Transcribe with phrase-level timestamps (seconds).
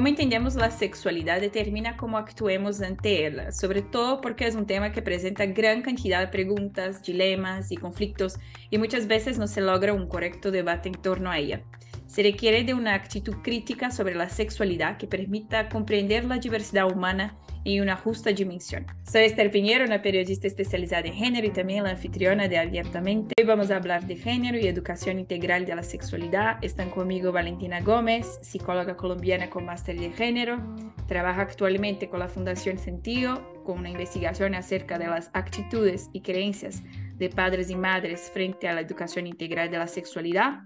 [0.00, 4.92] Como entendemos la sexualidad determina cómo actuemos ante ella, sobre todo porque es un tema
[4.92, 8.38] que presenta gran cantidad de preguntas, dilemas y conflictos
[8.70, 11.60] y muchas veces no se logra un correcto debate en torno a ella.
[12.06, 17.36] Se requiere de una actitud crítica sobre la sexualidad que permita comprender la diversidad humana
[17.64, 18.86] en una justa dimensión.
[19.10, 23.34] Soy Esther Piñero, una periodista especializada en género y también la anfitriona de Abiertamente.
[23.38, 26.58] Hoy vamos a hablar de género y educación integral de la sexualidad.
[26.62, 30.58] Están conmigo Valentina Gómez, psicóloga colombiana con máster de género.
[31.06, 36.82] Trabaja actualmente con la Fundación Sentido, con una investigación acerca de las actitudes y creencias
[37.16, 40.62] de padres y madres frente a la educación integral de la sexualidad.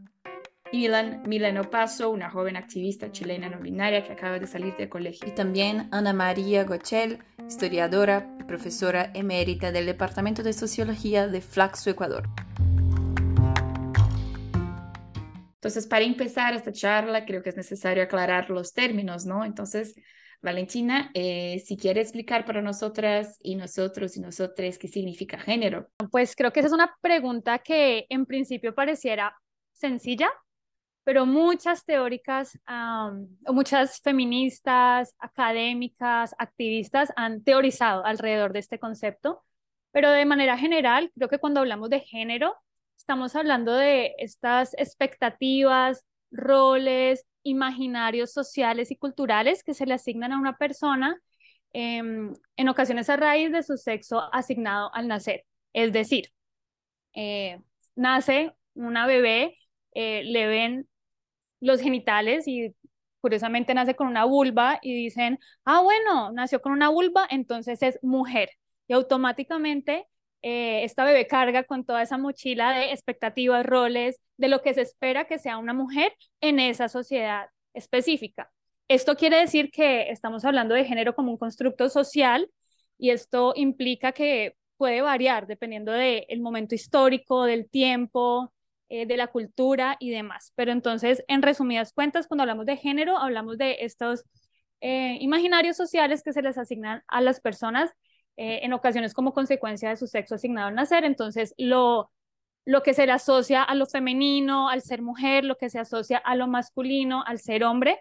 [0.72, 5.28] Milan Mileno Paso, una joven activista chilena no binaria que acaba de salir del colegio.
[5.28, 11.90] Y también Ana María Gochel, historiadora y profesora emérita del Departamento de Sociología de Flaxo,
[11.90, 12.28] Ecuador.
[15.54, 19.44] Entonces, para empezar esta charla, creo que es necesario aclarar los términos, ¿no?
[19.44, 19.94] Entonces,
[20.42, 25.88] Valentina, eh, si quiere explicar para nosotras y nosotros y nosotras qué significa género.
[26.10, 29.34] Pues creo que esa es una pregunta que en principio pareciera
[29.72, 30.30] sencilla,
[31.04, 32.58] pero muchas teóricas
[33.46, 39.44] o muchas feministas, académicas, activistas han teorizado alrededor de este concepto,
[39.92, 42.56] pero de manera general, creo que cuando hablamos de género,
[42.96, 50.38] estamos hablando de estas expectativas, roles, imaginarios sociales y culturales que se le asignan a
[50.38, 51.20] una persona
[51.72, 55.44] em, en ocasiones a raíz de su sexo asignado al nacer.
[55.72, 56.30] Es decir,
[57.14, 57.60] eh,
[57.94, 59.58] nace una bebé,
[59.92, 60.88] eh, le ven
[61.64, 62.74] los genitales y
[63.20, 67.98] curiosamente nace con una vulva y dicen, ah, bueno, nació con una vulva, entonces es
[68.02, 68.50] mujer.
[68.86, 70.06] Y automáticamente
[70.42, 74.82] eh, esta bebé carga con toda esa mochila de expectativas, roles, de lo que se
[74.82, 76.12] espera que sea una mujer
[76.42, 78.50] en esa sociedad específica.
[78.88, 82.50] Esto quiere decir que estamos hablando de género como un constructo social
[82.98, 88.52] y esto implica que puede variar dependiendo del momento histórico, del tiempo,
[88.88, 90.52] eh, de la cultura y demás.
[90.56, 94.24] Pero entonces, en resumidas cuentas, cuando hablamos de género, hablamos de estos
[94.80, 97.90] eh, imaginarios sociales que se les asignan a las personas
[98.36, 101.04] eh, en ocasiones como consecuencia de su sexo asignado al nacer.
[101.04, 102.10] Entonces, lo,
[102.64, 106.18] lo que se le asocia a lo femenino, al ser mujer, lo que se asocia
[106.18, 108.00] a lo masculino, al ser hombre.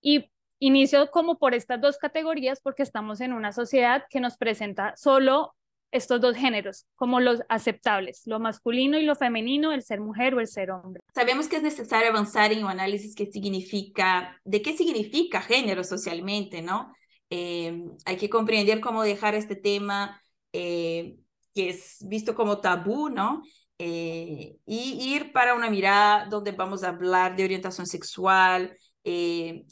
[0.00, 4.94] Y inicio como por estas dos categorías porque estamos en una sociedad que nos presenta
[4.96, 5.54] solo
[5.92, 10.40] estos dos géneros como los aceptables, lo masculino y lo femenino, el ser mujer o
[10.40, 11.00] el ser hombre.
[11.14, 16.62] Sabemos que es necesario avanzar en un análisis que significa, de qué significa género socialmente,
[16.62, 16.92] ¿no?
[17.30, 20.20] Eh, hay que comprender cómo dejar este tema
[20.52, 21.16] eh,
[21.54, 23.42] que es visto como tabú, ¿no?
[23.78, 28.76] Eh, y ir para una mirada donde vamos a hablar de orientación sexual,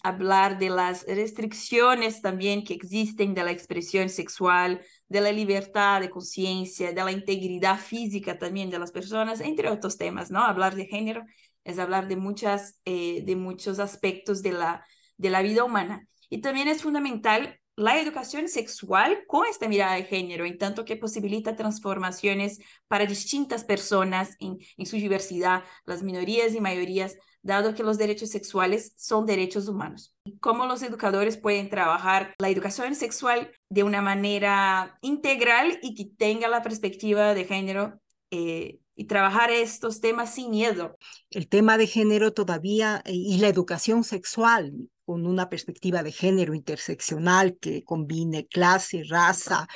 [0.02, 6.10] hablar de las restricciones también que existen de la expresión sexual, de la libertad de
[6.10, 10.44] conciencia, de la integridad física también de las personas, entre otros temas, ¿no?
[10.44, 11.24] Hablar de género
[11.64, 14.84] es hablar de, muchas, eh, de muchos aspectos de la,
[15.16, 16.06] de la vida humana.
[16.28, 20.96] Y también es fundamental la educación sexual con esta mirada de género, en tanto que
[20.96, 27.82] posibilita transformaciones para distintas personas en, en su diversidad, las minorías y mayorías, dado que
[27.82, 30.14] los derechos sexuales son derechos humanos.
[30.40, 36.48] ¿Cómo los educadores pueden trabajar la educación sexual de una manera integral y que tenga
[36.48, 38.00] la perspectiva de género
[38.30, 40.96] eh, y trabajar estos temas sin miedo?
[41.30, 44.72] El tema de género todavía eh, y la educación sexual
[45.04, 49.66] con una perspectiva de género interseccional que combine clase, raza,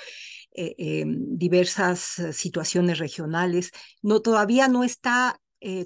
[0.52, 3.72] eh, em, diversas situaciones regionales,
[4.02, 5.40] no, todavía no está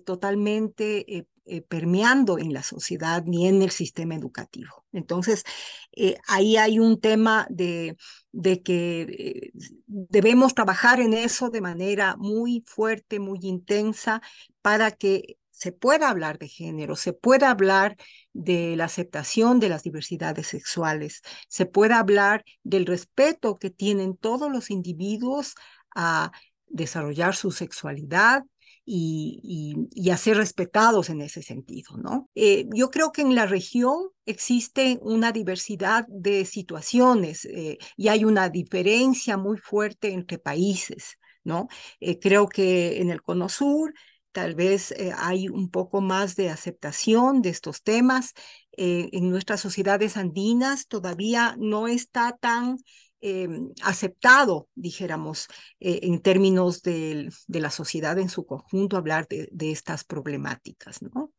[0.04, 4.84] totalmente eh, permeando en la sociedad ni en el sistema educativo.
[4.92, 5.44] Entonces,
[5.92, 7.96] eh, ahí hay un tema de,
[8.32, 9.50] de que eh,
[9.86, 14.20] debemos trabajar en eso de manera muy fuerte, muy intensa,
[14.62, 17.96] para que se pueda hablar de género, se pueda hablar
[18.32, 24.52] de la aceptación de las diversidades sexuales, se pueda hablar del respeto que tienen todos
[24.52, 25.54] los individuos
[25.96, 26.30] a
[26.68, 28.44] desarrollar su sexualidad,
[28.90, 32.30] y, y, a ser respetados en ese sentido, ¿no?
[32.34, 38.24] Eh, yo creo que en la región existe una diversidad de situaciones eh, y hay
[38.24, 41.68] una diferencia muy fuerte entre países, ¿no?
[42.00, 43.92] Eh, creo que en el Cono Sur
[44.32, 48.32] tal vez hay un poco más de aceptación de estos temas.
[48.80, 52.76] en nuestras sociedades andinas todavía no está tan
[53.20, 55.48] Em, aceptado, dijéramos,
[55.80, 61.02] eh, en términos de, la sociedad en su conjunto, hablar de, estas problemáticas.
[61.02, 61.32] ¿no?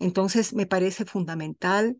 [0.00, 1.96] Entonces, me parece fundamental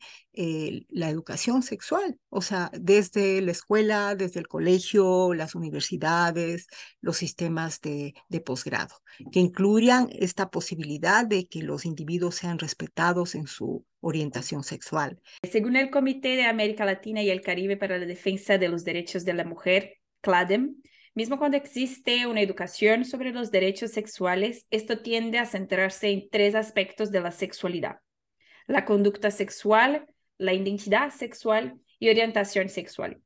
[0.88, 6.66] la educación sexual, o sea, desde la escuela, desde el colegio, las universidades,
[7.00, 8.14] los sistemas de
[8.44, 8.94] posgrado,
[9.32, 15.20] que incluyan esta posibilidad de que los individuos sean respetados en su orientación sexual.
[15.42, 19.24] Según el Comité de América Latina y el Caribe para la Defensa de los Derechos
[19.24, 20.76] de la Mujer, CLADEM,
[21.14, 26.54] mismo cuando existe una educación sobre los derechos sexuales, esto tiende a centrarse en tres
[26.54, 27.96] aspectos de la sexualidad.
[28.66, 30.06] La conducta sexual,
[30.40, 33.20] la identidad sexual y orientación sexual.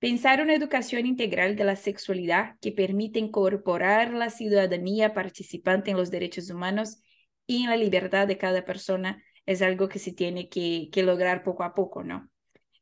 [0.00, 6.10] Pensar una educación integral de la sexualidad que permite incorporar la ciudadanía participante en los
[6.10, 7.00] derechos humanos
[7.46, 11.62] y en la libertad de cada persona es algo que se tiene que, lograr poco
[11.62, 12.28] a poco, ¿no?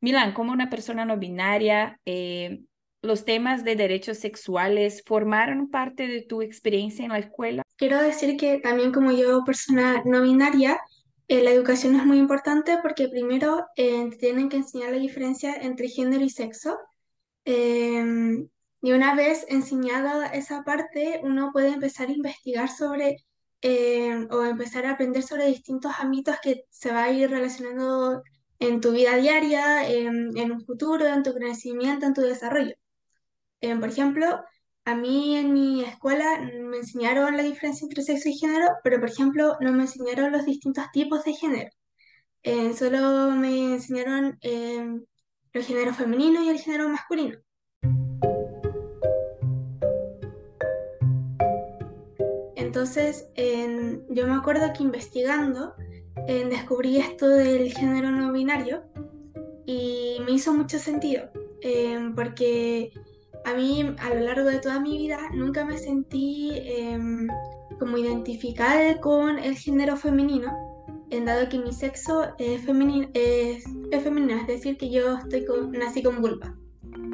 [0.01, 2.61] Milan, como una persona no binaria, eh,
[3.01, 7.63] ¿los temas de derechos sexuales formaron parte de tu experiencia en la escuela?
[7.77, 10.79] Quiero decir que también como yo, persona no binaria,
[11.27, 15.89] eh, la educación es muy importante porque primero eh, tienen que enseñar la diferencia entre
[15.89, 16.77] género y sexo.
[17.45, 18.49] Em,
[18.81, 23.17] y una vez enseñada esa parte, uno puede empezar a investigar sobre
[23.61, 28.21] eh, o empezar a aprender sobre distintos ámbitos que se va a ir relacionando
[28.59, 32.75] en tu vida diaria, en un futuro, en tu crecimiento, en tu desarrollo.
[33.61, 34.43] Por ejemplo,
[34.87, 39.09] a mí en mi escuela me enseñaron la diferencia entre sexo y género, pero por
[39.09, 41.69] ejemplo no me enseñaron los distintos tipos de género.
[42.41, 45.05] Eh, solo me enseñaron el
[45.53, 47.37] género femenino y el género masculino.
[52.55, 55.75] Entonces, yo me acuerdo que investigando
[56.49, 58.83] descubrí esto del género no binario
[59.65, 61.29] y me hizo mucho sentido,
[61.61, 62.93] em, porque
[63.45, 67.27] a mí a lo largo de toda mi vida nunca me sentí em,
[67.79, 70.51] como identificada con el género femenino,
[71.09, 73.63] en dado que mi sexo es, femenino, es,
[74.03, 76.55] femenino, es decir, que yo estoy nací con vulva.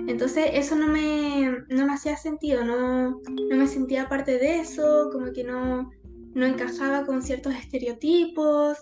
[0.08, 5.10] Entonces eso no me, no me hacía sentido, no, no me sentía parte de eso,
[5.12, 5.92] como que no,
[6.34, 8.78] no encajaba con ciertos estereotipos.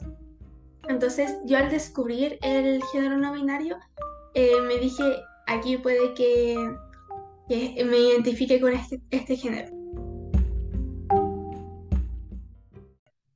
[0.87, 3.77] Entonces yo al descubrir el género no binario,
[4.33, 5.03] eh, me dije,
[5.47, 6.55] aquí puede que,
[7.51, 9.69] que me identifique con este, este, género.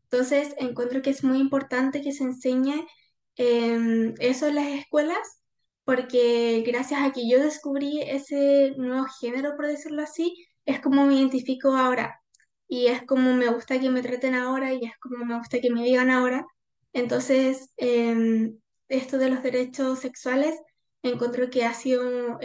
[0.04, 2.88] Entonces encuentro que es muy importante que se enseñe
[3.36, 5.42] em, eso en las escuelas
[5.84, 11.16] porque gracias a que yo descubrí ese nuevo género, por decirlo así, es como me
[11.16, 12.22] identifico ahora
[12.70, 15.72] y es como me gusta que me traten ahora y es como me gusta que
[15.72, 16.46] me digan ahora.
[16.94, 18.58] Entonces, em,
[18.88, 20.56] esto de los derechos sexuales
[21.04, 22.40] encuentro que ha sido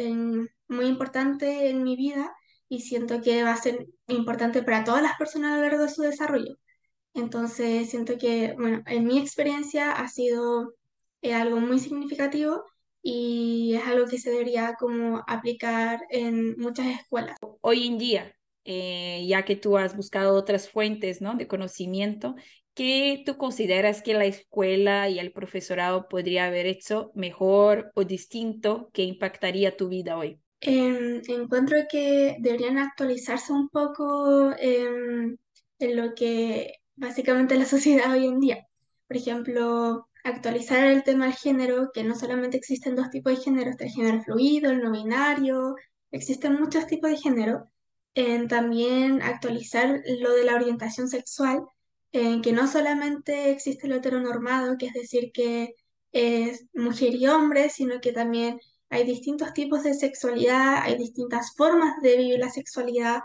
[0.71, 2.33] muy importante en mi vida
[2.69, 5.91] y siento que va a ser importante para todas las personas a lo largo de
[5.91, 6.57] su desarrollo.
[7.15, 10.75] Entonces, siento que, bueno, en mi experiencia ha sido
[11.23, 12.65] eh, algo muy significativo
[13.03, 17.37] y es algo que se debería como aplicar en muchas escuelas.
[17.61, 21.35] Hoy en día, eh, ya que tú has buscado otras fuentes ¿no?
[21.35, 22.37] de conocimiento,
[22.75, 28.91] ¿qué tú consideras que la escuela y el profesorado podría haber hecho mejor o distinto
[28.93, 30.41] que impactaría tu vida hoy?
[30.61, 35.39] Em, encuentro que deberían actualizarse un poco en
[35.81, 38.67] lo que básicamente la sociedad hoy en día.
[39.09, 43.73] Por ejemplo, actualizar el tema del género, que no solamente existen dos tipos de género,
[43.79, 45.77] el género fluido, el no binario,
[46.11, 47.71] existen muchos tipos de género.
[48.15, 51.65] En también actualizar lo de la orientación sexual,
[52.13, 55.75] que no solamente existe lo heteronormado, que es decir, que
[56.13, 58.59] es mujer y hombre, sino que también
[58.91, 63.21] hay distintos tipos de sexualidad, hay distintas formas de vivir la sexualidad.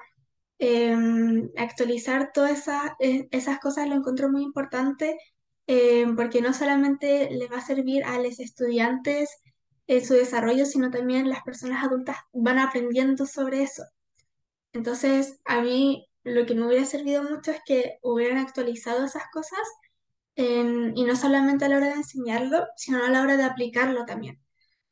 [0.59, 5.17] Em, actualizar todas esas, e, esas cosas lo encuentro muy importante
[5.67, 9.29] eh, porque no solamente le va a servir a los estudiantes
[9.87, 13.83] en su desarrollo, sino también las personas adultas van aprendiendo sobre eso.
[14.73, 19.59] Entonces, a mí lo que me hubiera servido mucho es que hubieran actualizado esas cosas
[20.35, 24.44] y no solamente a la hora de enseñarlo, sino a la hora de aplicarlo también.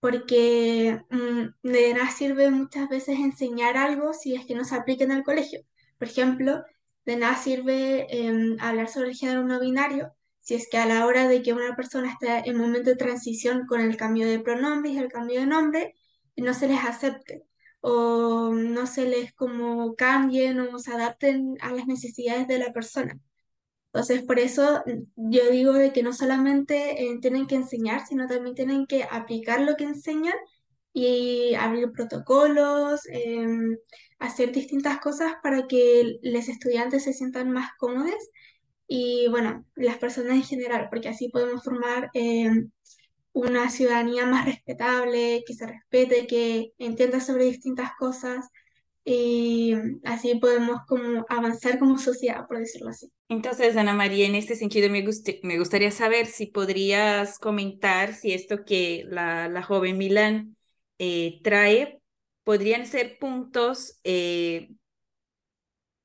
[0.03, 5.05] Porque mm, de nada sirve muchas veces enseñar algo si es que no se aplica
[5.05, 5.61] en el colegio.
[5.97, 6.63] Por ejemplo,
[7.05, 11.05] de nada sirve em, hablar sobre el género no binario si es que a la
[11.05, 14.93] hora de que una persona está en momento de transición con el cambio de pronombres
[14.93, 15.95] y el cambio de nombre,
[16.35, 17.45] no se les acepte
[17.81, 23.19] o no se les como cambien o se adapten a las necesidades de la persona.
[23.93, 24.83] Entonces, por eso
[25.15, 29.61] yo digo de que no solamente eh, tienen que enseñar, sino también tienen que aplicar
[29.61, 30.33] lo que enseñan
[30.93, 33.77] y abrir protocolos, em,
[34.19, 38.15] hacer distintas cosas para que los estudiantes se sientan más cómodos
[38.87, 42.71] y bueno, las personas en general, porque así podemos formar em,
[43.33, 48.47] una ciudadanía más respetable, que se respete, que entienda sobre distintas cosas
[49.05, 53.11] y así podemos como avanzar como sociedad, por decirlo así.
[53.33, 55.03] Entonces, Ana María, en este sentido me,
[55.41, 60.55] me gustaría saber si podrías comentar si esto que la, la joven Milán
[60.99, 61.99] eh, trae
[62.43, 64.69] podrían ser puntos eh,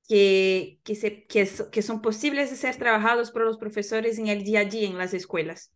[0.09, 4.61] que, que, se, que, son posibles de ser trabajados por los profesores en el día
[4.61, 5.71] a día en las escuelas.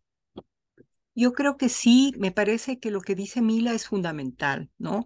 [1.13, 5.05] Yo creo que sí, me parece que lo que dice Mila es fundamental, ¿no?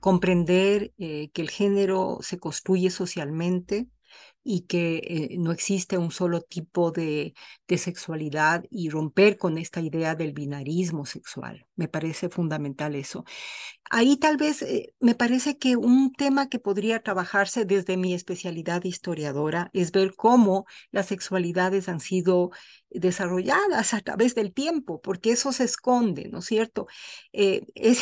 [0.00, 3.86] Comprender eh, que el género se construye socialmente,
[4.44, 7.34] y que eh, no existe un solo tipo de,
[7.66, 11.66] de, sexualidad y romper con esta idea del binarismo sexual.
[11.76, 13.24] Me parece fundamental eso.
[13.90, 18.84] Ahí tal vez eh, me parece que un tema que podría trabajarse desde mi especialidad
[18.84, 22.50] historiadora es ver cómo las sexualidades han sido
[22.90, 26.86] desarrolladas a través del tiempo, porque eso se esconde, ¿no es cierto?
[27.32, 28.00] Eh, es,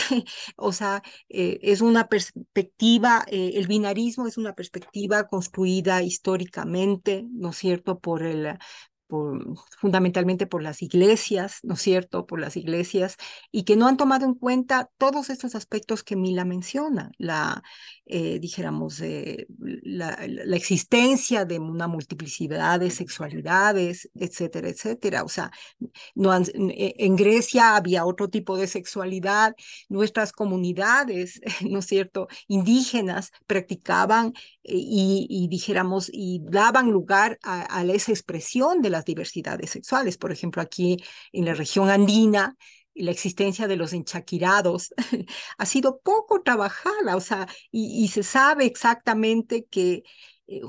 [0.57, 7.57] o sea, eh, es una perspectiva, el binarismo es una perspectiva construida históricamente, ¿no es
[7.57, 8.59] cierto?, por el,
[9.79, 13.17] fundamentalmente por las iglesias, ¿no es cierto?, por las iglesias,
[13.51, 17.63] y que no han tomado en cuenta todos estos aspectos que Mila menciona, la,
[18.07, 25.25] eh, dijéramos, eh, la, la, existencia de una multiplicidad de sexualidades, etcétera, etcétera.
[25.25, 25.51] O sea,
[26.15, 29.55] no eh, en Grecia había otro tipo de sexualidad,
[29.89, 34.33] nuestras comunidades, ¿no es cierto?, indígenas practicaban
[34.65, 40.19] y, dijéramos, y daban lugar a, a esa expresión de diversidades sexuales.
[40.19, 42.57] Por ejemplo, aquí en la región andina,
[42.95, 44.93] la existencia de los enchaquirados
[45.59, 50.03] ha sido poco trabajada, o sea, y, se sabe exactamente que
[50.47, 50.61] eh,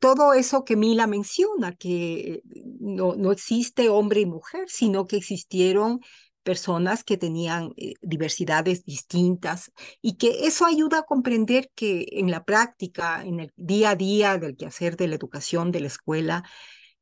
[0.00, 2.42] todo, eso que Mila menciona, que
[2.80, 6.00] no, no existe hombre y mujer, sino que existieron
[6.46, 12.44] personas que tenían eh, diversidades distintas y que eso ayuda a comprender que en la
[12.44, 16.44] práctica, en el día a día del quehacer de la educación, de la escuela,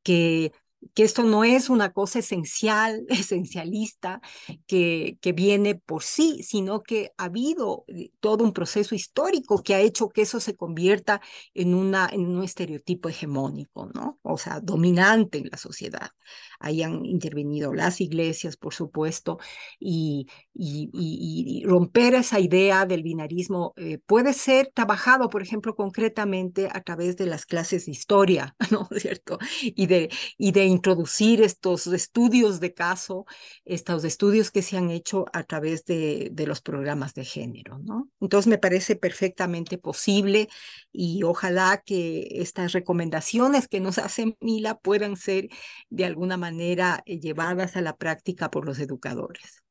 [0.05, 0.53] que
[0.95, 4.21] que esto no es una cosa esencial, esencialista,
[4.67, 9.75] que, que viene por sí, sino que ha habido eh, todo un proceso histórico que
[9.75, 11.21] ha hecho que eso se convierta
[11.55, 14.19] en, una, en un estereotipo hegemónico, ¿no?
[14.23, 16.11] O sea, dominante en la sociedad.
[16.59, 19.38] Ahí han intervenido las iglesias, por supuesto,
[19.79, 26.83] y, y, romper esa idea del binarismo eh, puede ser trabajado, por ejemplo, concretamente a
[26.83, 29.38] través de las clases de historia, ¿no cierto?
[29.62, 33.26] Y de, y de introducir estos estudios de caso,
[33.64, 38.09] estos estudios que se han hecho a través de, de los programas de género, ¿no?
[38.21, 40.49] Entonces me parece perfectamente posible
[40.93, 45.49] y ojalá que estas recomendaciones que nos hace Mila puedan ser
[45.90, 49.64] de alguna manera eh, llevadas a la práctica por los educadores.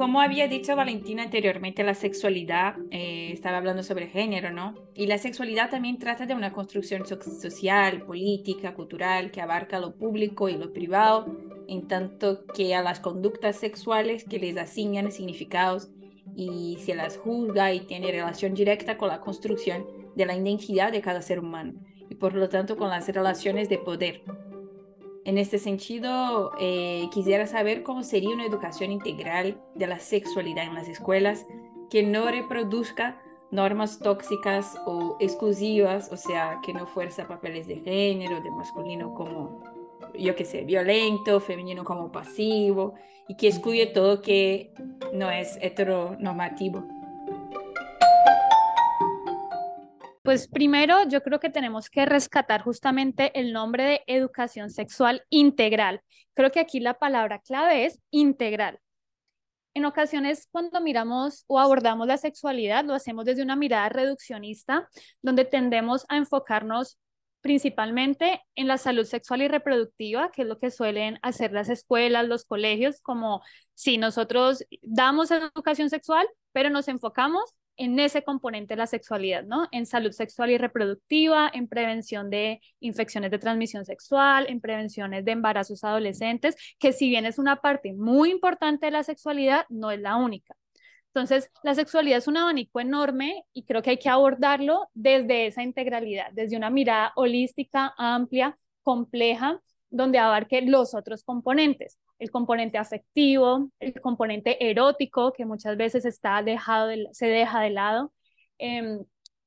[0.00, 4.74] Como había dicho Valentina anteriormente, la sexualidad, eh, estaba hablando sobre género, ¿no?
[4.94, 10.48] Y la sexualidad también trata de una construcción social, política, cultural, que abarca lo público
[10.48, 11.26] y lo privado,
[11.68, 15.90] en tanto que a las conductas sexuales que les asignan significados
[16.34, 19.84] y se las juzga y tiene relación directa con la construcción
[20.16, 21.74] de la identidad de cada ser humano
[22.08, 24.22] y por lo tanto con las relaciones de poder
[25.24, 30.74] en este sentido, eh, quisiera saber cómo sería una educación integral de la sexualidad en
[30.74, 31.46] las escuelas
[31.90, 38.40] que no reproduzca normas tóxicas o exclusivas, o sea, que no fuerza papeles de género,
[38.40, 39.62] de masculino como,
[40.18, 42.94] yo qué sé, violento, femenino como pasivo,
[43.28, 44.72] y que excluye todo que
[45.12, 46.99] no es heteronormativo.
[50.30, 56.02] Pues primero yo creo que tenemos que rescatar justamente el nombre de educación sexual integral.
[56.34, 58.78] Creo que aquí la palabra clave es integral.
[59.74, 64.88] En ocasiones cuando miramos o abordamos la sexualidad lo hacemos desde una mirada reduccionista,
[65.20, 66.96] donde tendemos a enfocarnos
[67.40, 72.28] principalmente en la salud sexual y reproductiva, que es lo que suelen hacer las escuelas,
[72.28, 73.42] los colegios, como
[73.74, 79.66] si nosotros damos educación sexual, pero nos enfocamos en ese componente de la sexualidad, ¿no?
[79.72, 85.32] En salud sexual y reproductiva, en prevención de infecciones de transmisión sexual, en prevenciones de
[85.32, 89.98] embarazos adolescentes, que si bien es una parte muy importante de la sexualidad, no es
[89.98, 90.54] la única.
[91.06, 95.62] Entonces, la sexualidad es un abanico enorme y creo que hay que abordarlo desde esa
[95.62, 99.60] integralidad, desde una mirada holística, amplia, compleja,
[99.90, 101.98] donde abarque los otros componentes.
[102.18, 108.12] el componente afectivo, el componente erótico, que muchas veces está dejado se deja de lado,
[108.58, 109.04] em,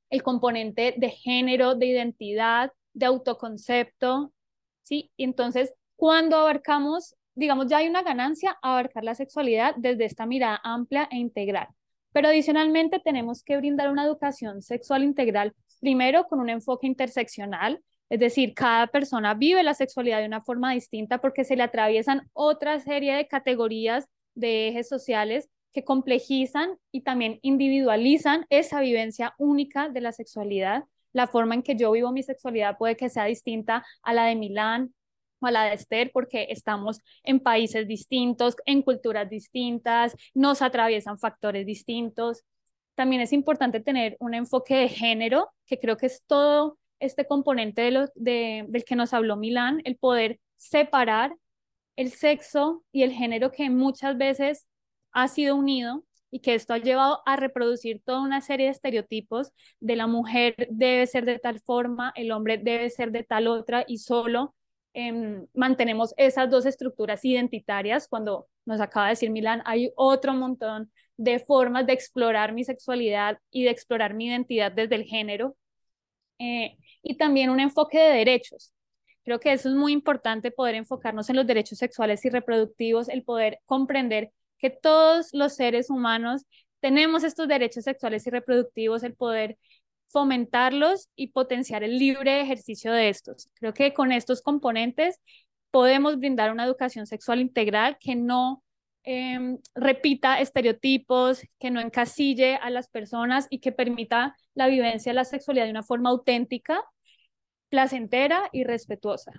[0.10, 4.34] el componente de género, de identidad, de autoconcepto,
[4.84, 5.12] ¿sí?
[5.18, 11.08] Entonces, cuando abarcamos, digamos, ya hay una ganancia abarcar la sexualidad desde esta mirada amplia
[11.12, 11.68] e integral.
[12.12, 17.82] Pero adicionalmente tenemos que brindar una educación sexual integral, primero con un enfoque interseccional,
[18.14, 22.30] es decir, cada persona vive la sexualidad de una forma distinta porque se le atraviesan
[22.34, 29.90] otra serie de categorías de ejes sociales que complejizan y también individualizan esa vivencia única
[29.90, 30.84] de la sexualidad.
[31.12, 34.36] La forma en que yo vivo mi sexualidad puede que sea distinta a la de
[34.36, 34.94] Milán
[35.40, 41.18] o a la de Esther porque estamos en países distintos, en culturas distintas, nos atraviesan
[41.18, 42.44] factores distintos.
[42.94, 47.82] También es importante tener un enfoque de género, que creo que es todo este componente
[48.16, 51.36] de del que nos habló Milán, el poder separar
[51.96, 54.68] el sexo y el género que muchas veces
[55.12, 59.52] ha sido unido y que esto ha llevado a reproducir toda una serie de estereotipos
[59.80, 63.86] de la mujer debe ser de tal forma, el hombre debe ser de tal otra
[63.88, 64.56] y solo
[64.94, 68.08] em, mantenemos esas dos estructuras identitarias.
[68.08, 73.38] Cuando nos acaba de decir Milán, hay otro montón de formas de explorar mi sexualidad
[73.52, 75.56] y de explorar mi identidad desde el género.
[76.40, 78.74] Eh, y también un enfoque de derechos.
[79.24, 83.24] Creo que eso es muy importante, poder enfocarnos en los derechos sexuales y reproductivos, el
[83.24, 86.46] poder comprender que todos los seres humanos
[86.80, 89.58] tenemos estos derechos sexuales y reproductivos, el poder
[90.08, 93.50] fomentarlos y potenciar el libre ejercicio de estos.
[93.56, 95.20] Creo que con estos componentes
[95.72, 98.64] podemos brindar una educación sexual integral que no
[99.04, 105.16] em, repita estereotipos, que no encasille a las personas y que permita la vivencia de
[105.16, 106.84] la sexualidad de una forma auténtica
[107.74, 109.32] placentera y respetuosa.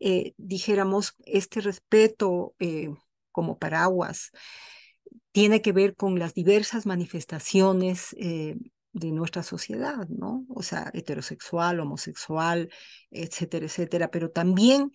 [0.00, 2.88] Eh, dijéramos, este respeto eh,
[3.30, 4.30] como paraguas
[5.32, 8.56] tiene que ver con las diversas manifestaciones eh,
[8.94, 10.46] de nuestra sociedad, ¿no?
[10.48, 12.70] O sea, heterosexual, homosexual,
[13.10, 14.90] etcétera, etcétera, pero también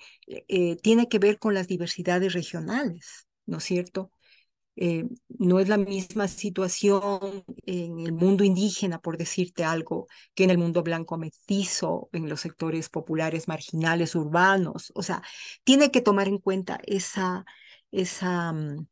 [0.81, 4.09] tiene que ver con las diversidades regionales, ¿no es cierto?
[4.79, 5.05] Eh,
[5.39, 10.59] no es la misma situación en el mundo indígena, por decirte algo, que en el
[10.59, 14.91] mundo blanco mestizo, en los sectores populares marginales urbanos.
[14.95, 15.21] O sea,
[15.63, 17.43] tiene que tomar en cuenta esa,
[17.91, 18.87] esa mm,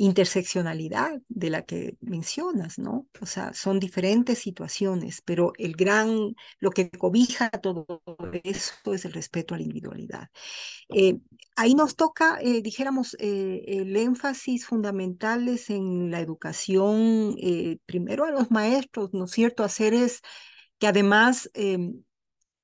[0.00, 3.06] interseccionalidad de la que mencionas, ¿no?
[3.20, 8.02] O sea, son diferentes situaciones, pero el gran, lo que cobija todo
[8.42, 10.28] eso es el respeto a la individualidad.
[10.88, 11.18] Eh,
[11.54, 17.36] ahí nos toca, eh, dijéramos, eh, el énfasis fundamental es en la educación,
[17.84, 19.64] primero a los maestros, ¿no es cierto?
[19.64, 20.22] Hacer es
[20.78, 22.02] que además em,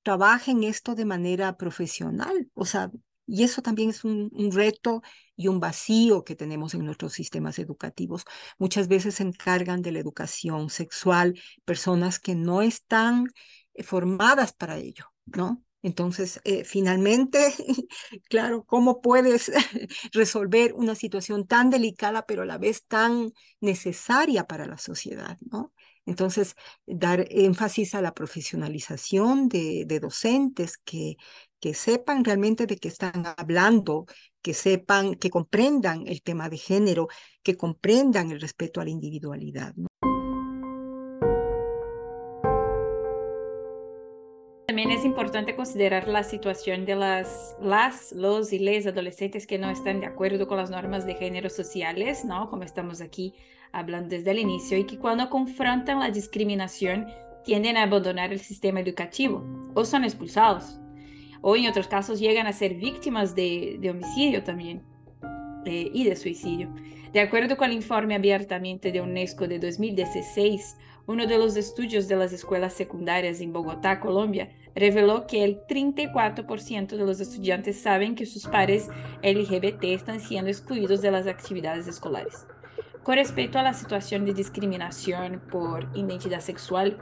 [0.02, 2.90] trabajen esto de manera profesional, o sea,
[3.26, 5.02] y eso también es un, reto
[5.36, 8.24] y un vacío que tenemos en nuestros sistemas educativos.
[8.58, 13.26] Muchas veces se encargan de la educación sexual personas que no están
[13.74, 15.62] eh, formadas para ello, ¿no?
[15.82, 17.54] Entonces, eh, finalmente,
[18.28, 19.52] claro, ¿cómo puedes
[20.12, 25.72] resolver una situación tan delicada, pero a la vez tan necesaria para la sociedad, ¿no?
[26.06, 26.54] Entonces,
[26.86, 31.16] dar énfasis a la profesionalización de, de docentes que,
[31.60, 34.06] que sepan realmente de qué están hablando,
[34.42, 37.08] que sepan, que comprendan el tema de género,
[37.42, 39.74] que comprendan el respeto a la individualidad.
[44.66, 49.70] También es importante considerar la situación de las, las, los y les adolescentes que no
[49.70, 52.50] están de acuerdo con las normas de género sociales, ¿no?
[52.50, 53.32] Como estamos aquí
[53.72, 57.06] hablando desde el inicio, y que cuando confrontan la discriminación
[57.44, 60.78] tienden a abandonar el sistema educativo o son expulsados
[61.48, 64.82] o en otros casos llegan a ser víctimas de, homicidio también
[65.64, 66.74] eh, y de suicidio.
[67.12, 72.16] De acuerdo con el informe abiertamente de UNESCO de 2016, uno de los estudios de
[72.16, 78.26] las escuelas secundarias en Bogotá, Colombia, reveló que el 34% de los estudiantes saben que
[78.26, 78.88] sus pares
[79.22, 82.44] LGBT están siendo excluidos de las actividades escolares.
[83.04, 86.98] Con respecto a la situación de discriminación por identidad sexual,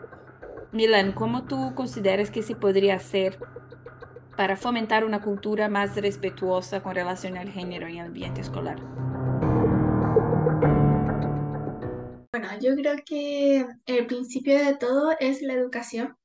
[0.71, 3.39] Milan, ¿cómo tú consideras que se podría hacer
[4.37, 8.81] para fomentar una cultura más respetuosa con relación al género y ambiente escolar?
[12.33, 16.17] Bueno, yo creo que el principio de todo es la educación.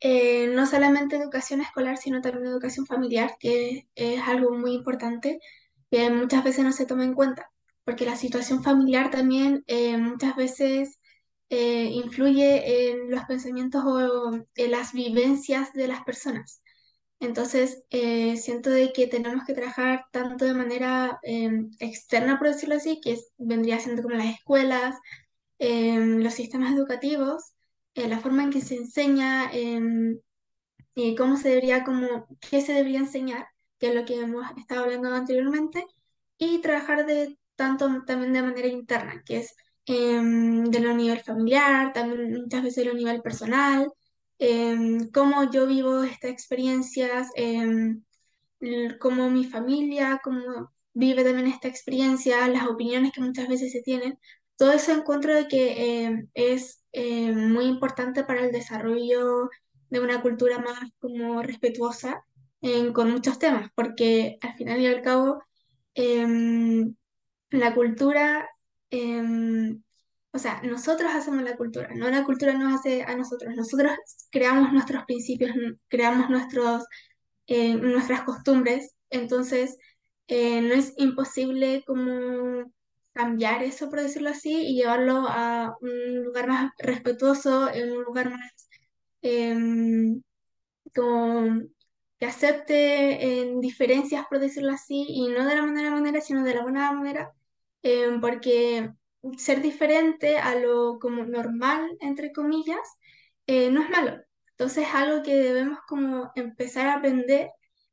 [0.00, 5.38] Eh, no solamente educación escolar, sino también educación familiar, que es algo muy importante
[5.90, 7.50] que muchas veces no se toma en cuenta,
[7.84, 10.98] porque la situación familiar también eh, muchas veces
[11.50, 16.63] eh, influye en los pensamientos o en las vivencias de las personas.
[17.20, 22.76] Entonces, eh, siento de que tenemos que trabajar tanto de manera em, externa, por decirlo
[22.76, 24.96] así, que vendría siendo como las escuelas,
[25.58, 27.54] em, los sistemas educativos,
[27.94, 30.18] eh, la forma en que se enseña, em,
[30.94, 33.46] y cómo se debería, como, qué se debería enseñar,
[33.78, 35.84] que es lo que hemos estado hablando anteriormente,
[36.38, 39.54] y trabajar de tanto también de manera interna, que es
[39.86, 43.90] de lo nivel familiar, también muchas veces de lo nivel personal,
[45.12, 47.28] cómo yo vivo estas experiencias,
[49.00, 54.18] cómo mi familia, cómo vive también esta experiencia, las opiniones que muchas veces se tienen.
[54.56, 59.50] Todo eso encuentro de que em, es muy importante para el desarrollo
[59.90, 62.24] de una cultura más como respetuosa
[62.94, 65.42] con muchos temas, porque al final y al cabo
[67.50, 68.48] la cultura,
[70.34, 73.92] o sea, nosotros hacemos la cultura, no la cultura nos hace a nosotros, nosotros
[74.32, 75.52] creamos nuestros principios,
[75.88, 76.84] creamos nuestros,
[77.46, 79.78] eh, nuestras costumbres, entonces
[80.26, 82.64] eh, no es imposible como
[83.12, 88.30] cambiar eso, por decirlo así, y llevarlo a un lugar más respetuoso, en un lugar
[88.30, 88.68] más
[89.22, 90.22] em,
[90.94, 91.62] como
[92.18, 96.54] que acepte en diferencias, por decirlo así, y no de la manera manera, sino de
[96.54, 97.32] la buena manera,
[97.82, 98.90] em, porque
[99.38, 102.78] ser diferente a lo como normal, entre comillas,
[103.46, 104.20] eh, no es malo.
[104.50, 107.50] Entonces es algo que debemos como empezar a aprender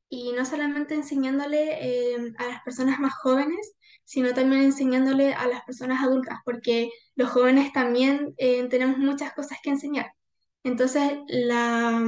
[0.09, 5.63] y no solamente enseñándole em, a las personas más jóvenes, sino también enseñándole a las
[5.63, 10.11] personas adultas, porque los jóvenes también eh, tenemos muchas cosas que enseñar.
[10.63, 12.03] Entonces, la,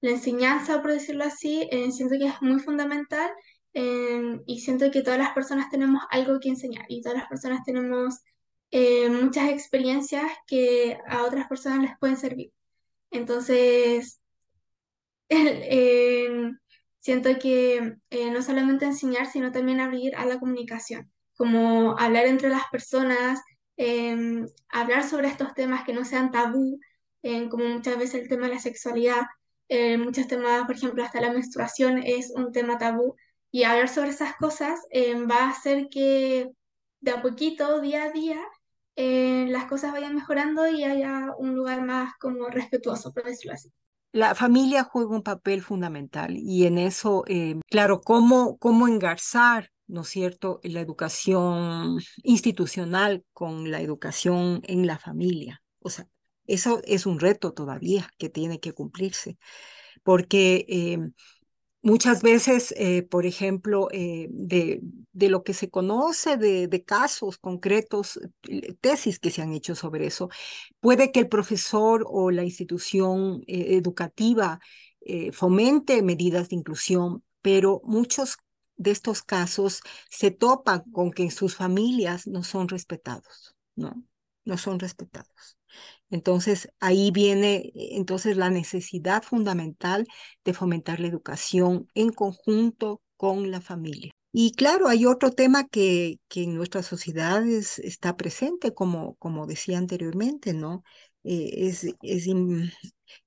[0.00, 3.30] la enseñanza, por decirlo así, eh, siento que es muy fundamental
[3.74, 7.64] eh, y siento que todas las personas tenemos algo que enseñar y todas las personas
[7.64, 8.20] tenemos
[9.10, 12.52] muchas experiencias que a otras personas les pueden servir.
[13.10, 14.20] Entonces,
[17.00, 22.50] siento que eh, no solamente enseñar, sino también abrir a la comunicación, como hablar entre
[22.50, 23.40] las personas,
[24.68, 26.78] hablar sobre estos temas que no sean tabú,
[27.50, 29.22] como muchas veces el tema de la sexualidad,
[29.68, 33.16] eh, muchos temas, por ejemplo, hasta la menstruación es un tema tabú,
[33.50, 36.48] y hablar sobre esas cosas em, va a hacer que
[37.00, 38.40] de a poquito, día a día,
[38.96, 43.70] eh, las cosas vayan mejorando y haya un lugar más como respetuoso, por decirlo así.
[44.12, 50.00] La familia juega un papel fundamental y en eso, eh, claro, cómo, cómo engarzar, ¿no
[50.00, 55.62] es cierto?, la educación institucional con la educación en la familia.
[55.78, 56.08] O sea,
[56.46, 59.38] eso es un reto todavía que tiene que cumplirse,
[60.02, 60.64] porque
[61.80, 64.80] Muchas veces, eh, por ejemplo, eh, de,
[65.12, 70.06] de, lo que se conoce de, casos concretos, eh, tesis que se han hecho sobre
[70.06, 70.28] eso,
[70.80, 74.60] puede que el profesor o la institución educativa
[75.32, 78.36] fomente medidas de inclusión, pero muchos
[78.76, 84.04] de estos casos se topan con que sus familias no son respetados, ¿no?
[84.44, 85.57] No son respetados.
[86.10, 90.06] Entonces, ahí viene entonces la necesidad fundamental
[90.44, 94.12] de fomentar la educación en conjunto con la familia.
[94.32, 99.78] Y claro, hay otro tema que, que en nuestras sociedades está presente, como, como decía
[99.78, 100.82] anteriormente, ¿no?
[101.24, 102.26] Eh, es, es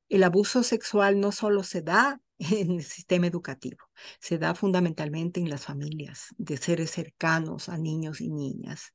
[0.10, 3.78] el abuso sexual no solo se da en el sistema educativo,
[4.20, 8.94] se da fundamentalmente en las familias de seres cercanos a niños y niñas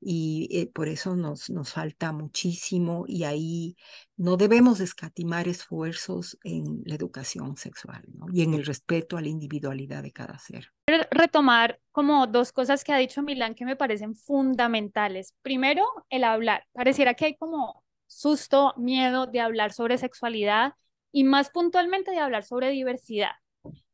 [0.00, 3.76] y eh, por eso nos, nos falta muchísimo y ahí
[4.16, 10.02] no debemos escatimar esfuerzos en la educación sexual y en el respeto a la individualidad
[10.02, 10.72] de cada ser.
[11.10, 15.34] Retomar como dos cosas que ha dicho Milán que me parecen fundamentales.
[15.42, 16.64] Primero, el hablar.
[16.72, 20.74] Pareciera que hay como susto, miedo de hablar sobre sexualidad
[21.12, 23.32] y más puntualmente de hablar sobre diversidad.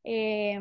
[0.04, 0.60] Eh,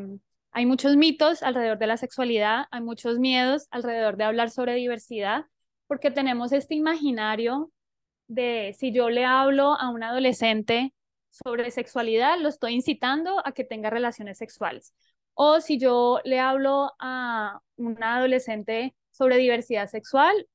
[0.53, 5.45] hay muchos mitos alrededor de la sexualidad, hay muchos miedos alrededor de hablar sobre diversidad,
[5.87, 7.71] porque tenemos este imaginario
[8.27, 10.93] de si yo le hablo a un adolescente
[11.31, 14.93] sobre sexualidad, lo estoy incitando a que tenga relaciones sexuales.
[15.33, 20.47] O si yo le hablo a un adolescente sobre diversidad sexual,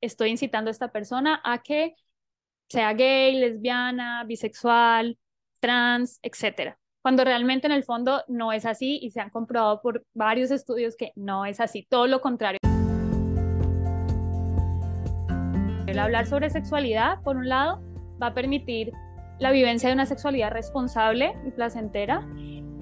[0.00, 1.94] estoy incitando a esta persona a que
[2.68, 5.18] sea gay, lesbiana, bisexual,
[5.60, 10.04] trans, etcétera cuando realmente en el fondo no es así y se han comprobado por
[10.14, 12.58] varios estudios que no es así, todo lo contrario.
[15.86, 17.82] El hablar sobre sexualidad, por un lado,
[18.20, 18.92] va a permitir
[19.38, 22.26] la vivencia de una sexualidad responsable y placentera.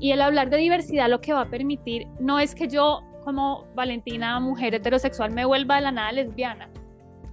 [0.00, 3.66] Y el hablar de diversidad lo que va a permitir no es que yo como
[3.74, 6.70] Valentina, mujer heterosexual, me vuelva de la nada lesbiana,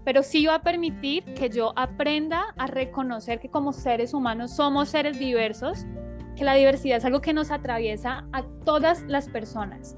[0.04, 4.90] pero sí va a permitir que yo aprenda a reconocer que como seres humanos somos
[4.90, 5.86] seres diversos
[6.36, 9.96] que la diversidad es algo que nos atraviesa a todas las personas.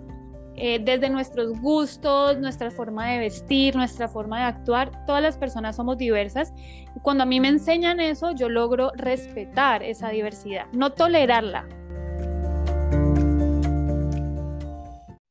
[0.57, 5.75] Eh, desde nuestros gustos, nuestra forma de vestir, nuestra forma de actuar, todas las personas
[5.75, 6.53] somos diversas.
[6.95, 11.67] Y cuando a mí me enseñan eso, yo logro respetar esa diversidad, no tolerarla.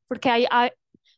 [0.07, 0.45] Porque hay,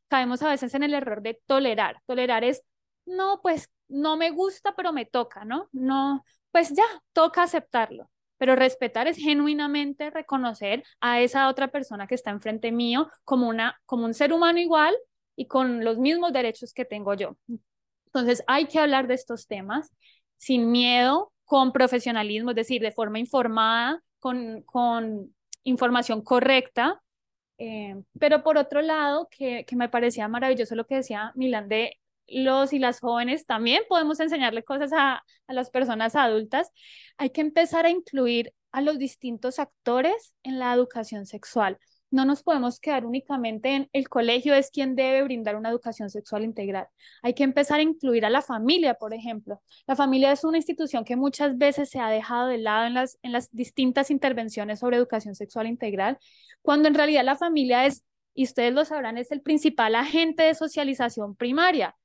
[0.08, 2.02] caemos a veces en el error de tolerar.
[2.06, 2.63] Tolerar es,
[3.06, 5.67] no, pues no me gusta, pero me toca, ¿no?
[5.73, 8.10] No, pues ya, toca aceptarlo.
[8.38, 13.80] Pero respetar es genuinamente reconocer a esa otra persona que está enfrente mío como, una,
[13.86, 14.95] como un ser humano igual
[15.36, 17.38] y con los mismos derechos que tengo yo.
[18.08, 19.91] Entonces hay que hablar de estos temas
[20.38, 27.02] sin miedo, con profesionalismo, es decir, de forma informada, con, con información correcta.
[27.58, 31.97] Eh, pero por otro lado, que, que me parecía maravilloso lo que decía Milán de
[32.27, 36.71] los y las jóvenes también podemos enseñarle cosas a, a, las personas adultas,
[37.17, 41.77] hay que empezar a incluir a los distintos actores en la educación sexual.
[42.09, 46.43] No nos podemos quedar únicamente en el colegio es quien debe brindar una educación sexual
[46.45, 46.87] integral.
[47.21, 49.61] Hay que empezar a incluir a la familia, por ejemplo.
[49.87, 53.17] La familia es una institución que muchas veces se ha dejado de lado en las,
[53.23, 56.17] en las distintas intervenciones sobre educación sexual integral,
[56.61, 60.55] cuando en realidad la familia es, y ustedes lo sabrán, es el principal agente de
[60.55, 61.95] socialización primaria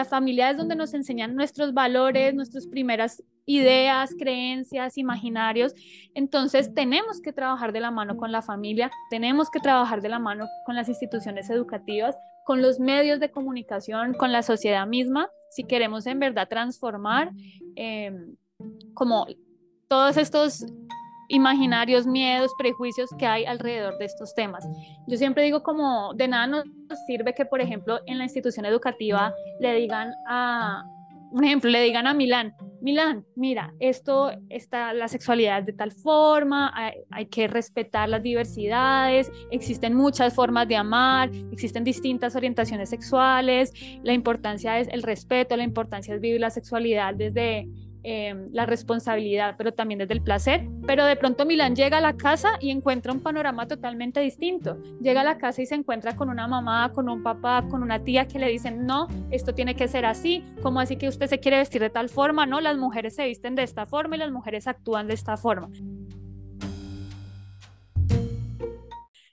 [0.00, 5.74] la familia es donde nos enseñan nuestros valores, nuestras primeras ideas, creencias, imaginarios.
[6.14, 10.18] Entonces tenemos que trabajar de la mano con la familia, tenemos que trabajar de la
[10.18, 15.64] mano con las instituciones educativas, con los medios de comunicación, con la sociedad misma, si
[15.64, 17.32] queremos en verdad transformar
[17.76, 18.10] eh,
[18.94, 19.26] como
[19.86, 20.64] todos estos
[21.30, 24.66] imaginarios, miedos, prejuicios que hay alrededor de estos temas.
[25.06, 26.64] Yo siempre digo como de nada nos
[27.06, 30.84] sirve que, por ejemplo, en la institución educativa le digan a,
[31.30, 36.72] un ejemplo, le digan a Milán, Milán, mira, esto está la sexualidad de tal forma,
[36.74, 43.72] hay, hay, que respetar las diversidades, existen muchas formas de amar, existen distintas orientaciones sexuales,
[44.02, 47.68] la importancia es el respeto, la importancia es vivir la sexualidad desde
[48.02, 50.66] Em, la responsabilidad, pero también desde el placer.
[50.86, 54.78] Pero de pronto Milán llega a la casa y encuentra un panorama totalmente distinto.
[55.02, 58.02] Llega a la casa y se encuentra con una mamá, con un papá, con una
[58.02, 61.40] tía que le dicen, no, esto tiene que ser así, ¿cómo así que usted se
[61.40, 62.46] quiere vestir de tal forma?
[62.46, 65.68] No, las mujeres se visten de esta forma y las mujeres actúan de esta forma.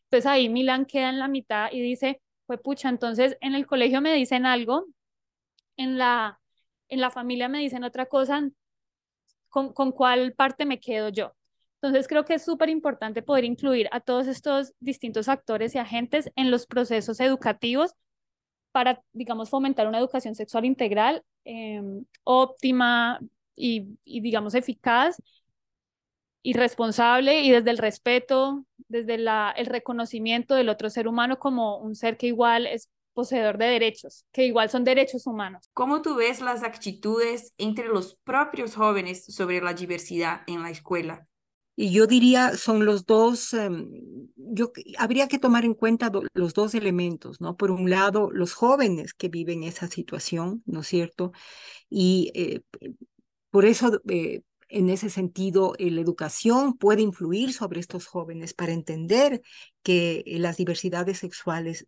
[0.03, 4.01] Entonces ahí Milán queda en la mitad y dice, pues pucha, entonces en el colegio
[4.01, 4.87] me dicen algo,
[5.77, 6.41] en la
[6.89, 8.49] en la familia me dicen otra cosa,
[9.49, 11.33] ¿con, con cuál parte me quedo yo?
[11.81, 16.31] Entonces creo que es súper importante poder incluir a todos estos distintos actores y agentes
[16.35, 17.93] en los procesos educativos
[18.71, 23.19] para, digamos, fomentar una educación sexual integral em, óptima
[23.55, 25.17] y, digamos, eficaz
[26.43, 31.77] y responsable y desde el respeto, desde la, el reconocimiento del otro ser humano como
[31.77, 35.71] un ser que igual es poseedor de derechos, que igual son derechos humanos.
[35.73, 41.27] ¿Cómo tú ves las actitudes entre los propios jóvenes sobre la diversidad en la escuela?
[41.75, 43.89] Y yo diría, son los dos, um,
[44.35, 47.57] yo, habría que tomar en cuenta do, los dos elementos, ¿no?
[47.57, 51.31] Por un lado, los jóvenes que viven esa situación, ¿no es cierto?
[51.89, 52.61] Y eh,
[53.49, 58.73] por eso, eh, en ese sentido, eh, la educación puede influir sobre estos jóvenes para
[58.73, 59.41] entender
[59.81, 61.87] que las diversidades sexuales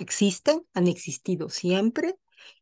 [0.00, 2.16] existen, han existido siempre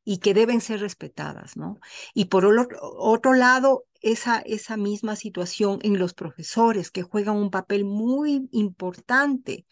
[0.05, 1.81] y que deben ser respetadas, ¿no?
[2.14, 2.44] Y por
[2.81, 9.66] otro lado, esa, esa misma situación en los profesores que juegan un papel muy importante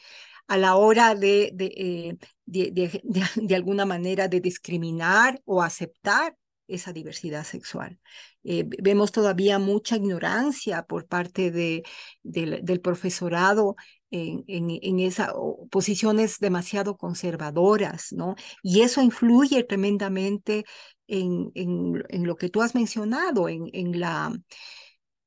[0.49, 6.37] a la hora de, de, eh, de, de, alguna manera de discriminar o aceptar
[6.69, 7.99] esa diversidad sexual.
[8.43, 11.85] Eh, vemos todavía mucha ignorancia por parte de,
[12.23, 13.77] de, del profesorado
[14.11, 15.31] en, en, esas
[15.71, 18.37] posiciones demasiado conservadoras, ¿no?
[18.63, 20.65] Y eso influye tremendamente
[21.09, 24.33] en, en, en lo que tú has mencionado, en, en, la,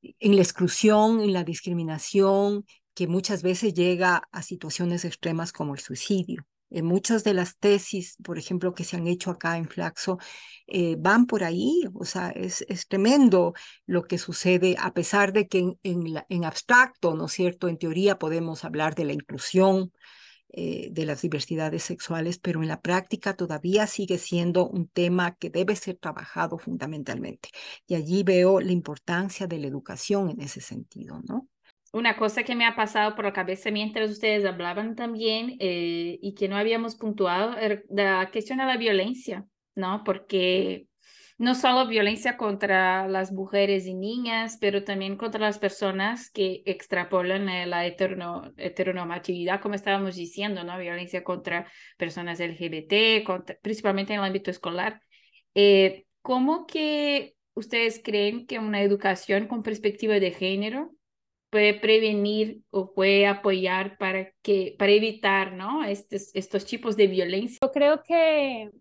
[0.02, 5.80] en la exclusión, en la discriminación, que muchas veces llega a situaciones extremas como el
[5.80, 6.46] suicidio.
[6.70, 10.18] En muchas de las tesis, por ejemplo, que se han hecho acá en Flaxo,
[10.68, 11.84] eh, van por ahí.
[11.96, 13.54] O sea, es, es, tremendo
[13.86, 15.78] lo que sucede, a pesar de que en,
[16.30, 17.68] en, abstracto, ¿no es cierto?
[17.68, 19.92] En teoría podemos hablar de la inclusión
[20.52, 25.52] eh, de las diversidades sexuales, pero en la práctica todavía sigue siendo un tema que
[25.52, 27.50] debe ser trabajado fundamentalmente.
[27.86, 31.48] Y allí veo la importancia de la educación en ese sentido, ¿no?
[31.92, 36.34] Una cosa que me ha pasado por la cabeza mientras ustedes hablaban también eh, y
[36.36, 40.04] que no habíamos puntuado era la cuestión de la violencia, ¿no?
[40.04, 40.88] Porque
[41.40, 47.46] no solo violencia contra las mujeres y niñas, pero también contra las personas que extrapolan
[47.70, 50.78] la heteronormatividad, como estábamos diciendo, ¿no?
[50.78, 51.66] Violencia contra
[51.98, 53.24] personas LGBT,
[53.62, 55.02] principalmente en el ámbito escolar.
[55.56, 60.94] Eh, ¿Cómo que ustedes creen que una educación con perspectiva de género
[61.50, 65.84] puede prevenir o puede apoyar para, que, para evitar ¿no?
[65.84, 67.58] estos, estos tipos de violencia?
[67.62, 68.72] Yo creo que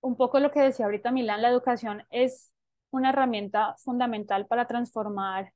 [0.00, 2.52] un poco lo que decía ahorita Milán, la educación es
[2.90, 5.52] una herramienta fundamental para transformar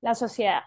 [0.00, 0.62] la sociedad.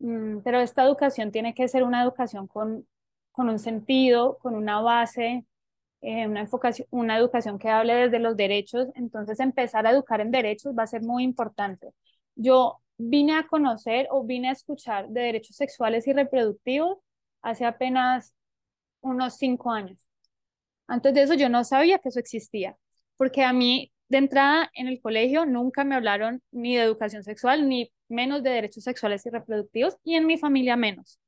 [0.00, 2.86] Mm, pero esta educación tiene que ser una educación con,
[3.32, 5.44] con un sentido, con una base,
[6.02, 8.88] eh, una, enfocación, una educación que hable desde los derechos.
[8.94, 11.92] Entonces, empezar a educar en derechos va a ser muy importante.
[12.34, 16.98] Yo vine a conocer o vine a escuchar de derechos sexuales y reproductivos
[17.42, 18.34] hace apenas
[19.00, 19.98] unos cinco años.
[20.86, 22.76] Antes de eso yo no sabía que eso existía,
[23.16, 27.68] porque a mí de entrada en el colegio nunca me hablaron ni de educación sexual,
[27.68, 31.18] ni menos de derechos sexuales y reproductivos, y en mi familia menos.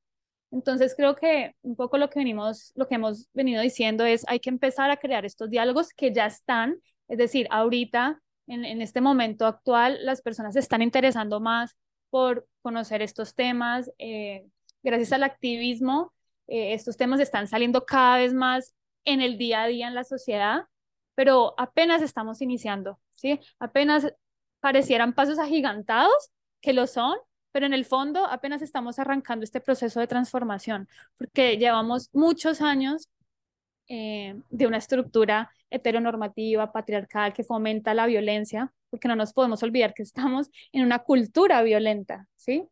[0.50, 4.40] Entonces creo que un poco lo que venimos, lo que hemos venido diciendo es hay
[4.40, 6.76] que empezar a crear estos diálogos que ya están,
[7.08, 8.20] es decir, ahorita
[8.52, 11.76] en, este momento actual las personas se están interesando más
[12.10, 13.90] por conocer estos temas.
[13.98, 14.46] Eh,
[14.82, 16.12] gracias al activismo,
[16.46, 20.04] eh, estos temas están saliendo cada vez más en el día a día en la
[20.04, 20.66] sociedad,
[21.14, 23.40] pero apenas estamos iniciando, ¿sí?
[23.58, 24.12] Apenas
[24.60, 27.16] parecieran pasos agigantados, que lo son,
[27.52, 30.88] pero en el fondo apenas estamos arrancando este proceso de transformación,
[31.18, 33.08] porque llevamos muchos años
[33.88, 39.94] eh, de una estructura heteronormativa, patriarcal, que fomenta la violencia, porque no nos podemos olvidar
[39.94, 42.68] que estamos en una cultura violenta, ¿sí?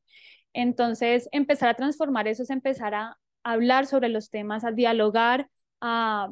[0.52, 5.48] Entonces, empezar a transformar eso es empezar a hablar sobre los temas, a dialogar,
[5.80, 6.30] a,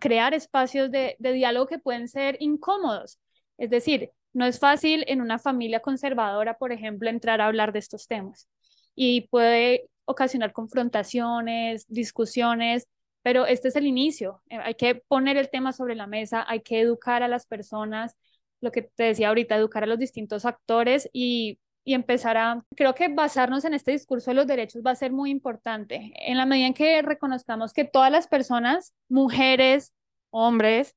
[0.00, 3.18] crear espacios de, de diálogo que pueden ser incómodos.
[3.58, 7.80] Es decir, no es fácil en una familia conservadora, por ejemplo, entrar a hablar de
[7.80, 8.48] estos temas
[8.94, 12.88] y puede ocasionar confrontaciones, discusiones,
[13.22, 14.42] pero este es el inicio.
[14.48, 18.16] Eh, hay que poner el tema sobre la mesa, hay que educar a las personas,
[18.60, 22.94] lo que te decía ahorita, educar a los distintos actores y, y empezar a, creo
[22.94, 26.12] que basarnos en este discurso de los derechos va a ser muy importante.
[26.16, 29.92] En la medida en que reconozcamos que todas las personas, mujeres,
[30.30, 30.96] hombres,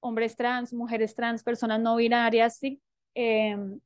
[0.00, 2.80] hombres trans, mujeres trans, personas no binarias, sí,
[3.14, 3.80] em,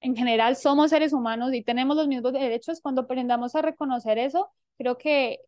[0.00, 4.50] en general somos seres humanos y tenemos los mismos derechos, cuando aprendamos a reconocer eso,
[4.78, 5.40] creo que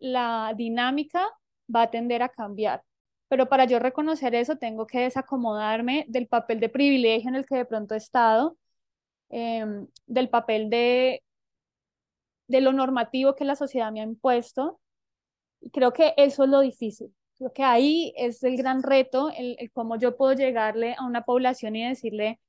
[0.00, 1.28] la dinámica
[1.74, 2.82] va a tender a cambiar.
[3.28, 7.56] Pero para yo reconocer eso, tengo que desacomodarme del papel de privilegio en el que
[7.56, 8.56] de pronto he estado,
[9.30, 11.22] em, del papel de,
[12.48, 14.80] de lo normativo que la sociedad me ha impuesto.
[15.60, 17.14] Y creo que eso es lo difícil.
[17.38, 21.76] Creo que ahí es el gran reto, el, cómo yo puedo llegarle a una población
[21.76, 22.40] y decirle,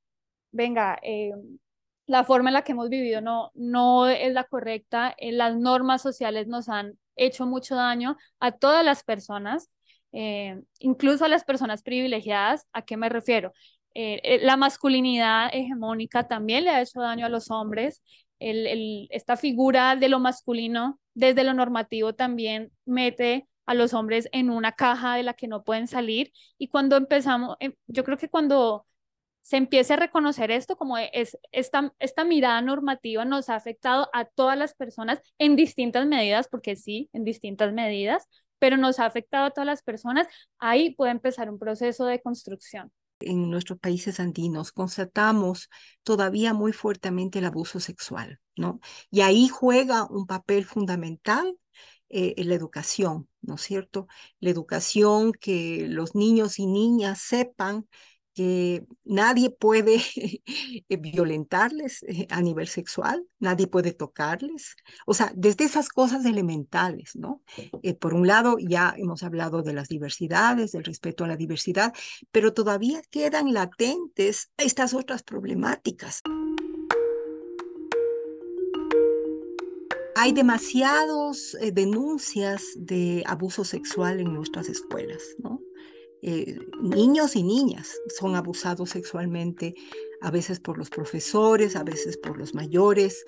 [0.52, 1.60] venga, em,
[2.08, 6.02] la forma en la que hemos vivido no, no es la correcta, eh, las normas
[6.02, 9.69] sociales nos han hecho mucho daño a todas las personas,
[10.12, 12.67] eh, incluso a las personas privilegiadas.
[12.74, 13.54] ¿A qué me refiero?
[13.93, 18.02] Eh, la masculinidad hegemónica también le ha hecho daño a los hombres.
[18.39, 24.71] esta figura de lo masculino desde lo normativo también mete a los hombres en una
[24.71, 26.32] caja de la que no pueden salir.
[26.58, 28.86] Y cuando empezamos, yo creo que cuando
[29.41, 34.25] se empiece a reconocer esto como es esta, esta mirada normativa nos ha afectado a
[34.25, 38.27] todas las personas en distintas medidas, porque sí, en distintas medidas,
[38.60, 40.27] pero nos ha afectado a todas las personas,
[40.60, 42.91] ahí puede empezar un proceso de construcción.
[43.19, 45.69] En nuestros países andinos constatamos
[46.04, 48.80] todavía muy fuertemente el abuso sexual, ¿no?
[49.10, 51.56] Y ahí juega un papel fundamental
[52.13, 54.08] eh, la educación, ¿no es cierto?
[54.39, 57.88] La educación que los niños y niñas sepan
[58.34, 60.02] que nadie puede
[60.89, 64.76] eh, violentarles eh, a nivel sexual, nadie puede tocarles.
[65.06, 67.41] O sea, desde esas cosas elementales, ¿no?
[67.84, 71.94] Eh, por un lado, ya hemos hablado de las diversidades, del respeto a la diversidad,
[72.32, 76.22] pero todavía quedan latentes estas otras problemáticas.
[80.15, 85.62] Hay demasiadas denuncias de abuso sexual en nuestras escuelas, ¿no?
[86.22, 89.74] Eh, niños y niñas son abusados sexualmente,
[90.22, 93.26] a veces por los profesores, a veces por los mayores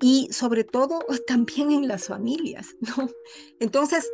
[0.00, 3.10] y sobre todo también en las familias, ¿no?
[3.58, 4.08] Entonces,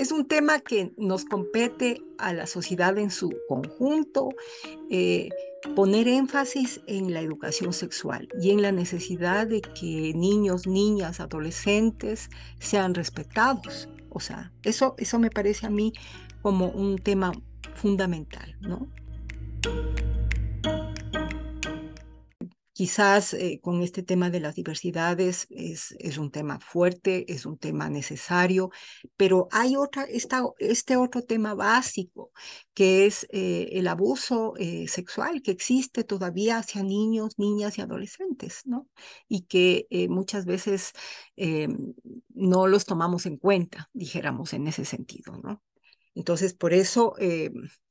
[0.00, 4.30] es un tema que nos compete a la sociedad en su conjunto,
[4.88, 5.28] eh,
[5.76, 12.30] poner énfasis en la educación sexual y en la necesidad de que niños, niñas, adolescentes
[12.58, 13.90] sean respetados.
[14.08, 15.92] O sea, eso, eso me parece a mí
[16.40, 17.32] como un tema
[17.74, 18.88] fundamental, ¿no?
[22.80, 27.90] Quizás eh, con este tema de las diversidades es, un tema fuerte, es un tema
[27.90, 28.70] necesario,
[29.18, 30.06] pero hay otra,
[30.58, 32.32] este otro tema básico,
[32.72, 38.62] que es eh, el abuso eh, sexual que existe todavía hacia niños, niñas y adolescentes,
[38.64, 38.88] ¿no?
[39.28, 40.94] Y que muchas veces
[42.30, 45.62] no los tomamos en cuenta, dijéramos, en ese sentido, ¿no?
[46.14, 47.14] Entonces, por eso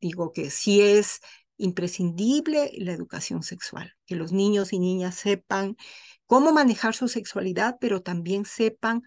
[0.02, 1.22] digo que sí es
[1.60, 5.78] imprescindible la educación sexual, que los niños y niñas sepan
[6.26, 9.04] cómo manejar su sexualidad, pero también sepan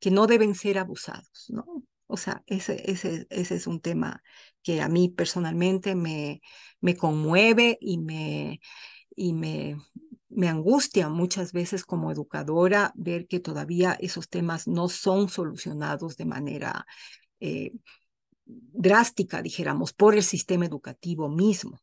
[0.00, 1.64] que no deben ser abusados, ¿no?
[2.08, 4.22] O sea, ese, ese, ese es un tema
[4.62, 6.40] que a mí personalmente me,
[6.80, 8.60] me conmueve y me,
[9.16, 9.76] y me,
[10.28, 16.26] me angustia muchas veces como educadora ver que todavía esos temas no son solucionados de
[16.26, 16.86] manera
[17.40, 17.72] eh,
[18.46, 21.80] drástica, dijéramos, por el sistema educativo mismo.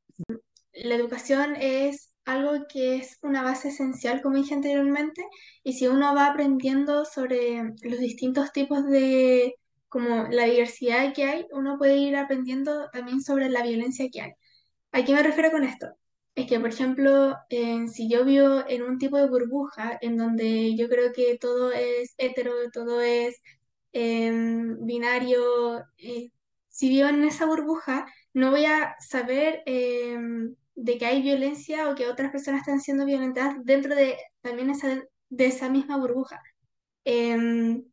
[0.73, 5.23] La educación es algo que es una base esencial, como dije anteriormente,
[5.63, 9.55] y si uno va aprendiendo sobre los distintos tipos de,
[9.89, 14.31] como la diversidad que hay, uno puede ir aprendiendo también sobre la violencia que hay.
[14.91, 15.87] ¿A qué me refiero con esto?
[16.35, 17.35] Es que, por ejemplo,
[17.91, 22.15] si yo vivo en un tipo de burbuja en donde yo creo que todo es
[22.17, 23.39] hetero, todo es
[23.91, 26.31] em, binario, eh,
[26.73, 31.95] si vivo en esa burbuja, no voy a saber em, de que hay violencia o
[31.95, 36.41] que otras personas están siendo violentadas dentro de también esa, de esa misma burbuja.
[37.05, 37.83] Em,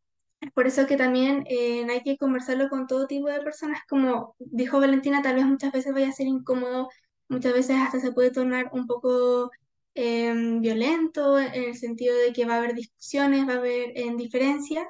[0.55, 4.81] por eso que también eh, hay que conversarlo con todo tipo de personas, como dijo
[4.81, 6.89] Valentina, tal vez muchas veces vaya a ser incómodo,
[7.29, 9.51] muchas veces hasta se puede tornar un poco
[9.95, 14.87] em, violento en el sentido de que va a haber discusiones, va a haber diferencias,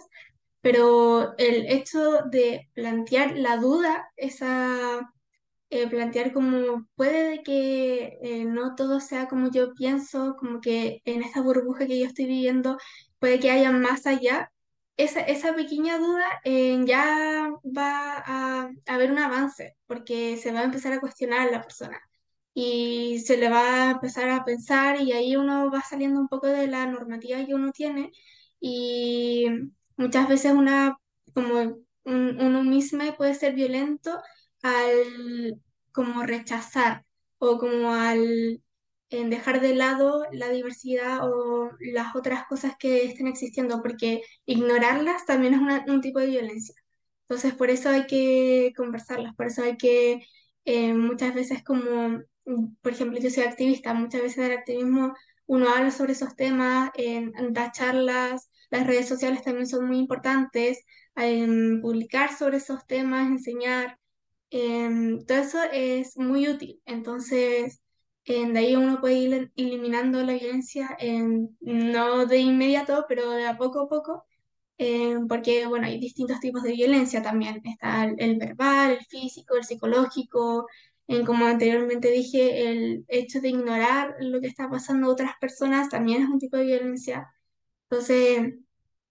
[0.60, 5.12] pero el hecho de plantear la duda, esa,
[5.70, 11.22] eh, plantear como puede que eh, no todo sea como yo pienso, como que en
[11.22, 12.76] esta burbuja que yo estoy viviendo
[13.18, 14.50] puede que haya más allá,
[14.96, 20.64] esa, esa pequeña duda eh, ya va a, haber un avance, porque se va a
[20.64, 22.00] empezar a cuestionar a la persona.
[22.54, 26.48] Y se le va a empezar a pensar y ahí uno va saliendo un poco
[26.48, 28.12] de la normativa que uno tiene
[28.60, 29.46] y
[30.00, 30.96] Muchas veces una,
[31.34, 34.18] como uno mismo puede ser violento
[34.62, 35.60] al
[35.92, 37.04] como rechazar
[37.38, 38.62] o como al
[39.10, 45.26] en dejar de lado la diversidad o las otras cosas que estén existiendo, porque ignorarlas
[45.26, 46.74] también es un tipo de violencia.
[47.28, 50.20] Entonces, por eso hay que conversarlas, por eso hay que
[50.64, 52.22] eh, muchas veces como,
[52.82, 55.14] por ejemplo, yo soy activista, muchas veces del activismo
[55.46, 60.84] uno habla sobre esos temas, en, da charlas, las redes sociales también son muy importantes,
[61.16, 63.98] en publicar sobre esos temas, enseñar,
[64.50, 66.80] todo eso es muy útil.
[66.84, 67.80] Entonces,
[68.24, 70.96] de ahí uno puede ir eliminando la violencia,
[71.60, 74.26] no de inmediato, pero de a poco a poco,
[75.28, 77.60] porque, bueno, hay distintos tipos de violencia también.
[77.64, 80.66] Está el, verbal, el físico, el psicológico,
[81.06, 85.88] en, como anteriormente dije, el hecho de ignorar lo que está pasando a otras personas
[85.88, 87.28] también es un tipo de violencia.
[87.90, 88.54] Entonces,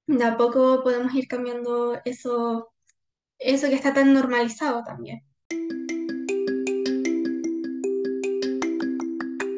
[0.07, 2.71] de a poco podemos ir cambiando eso,
[3.37, 5.21] eso que está tan normalizado también.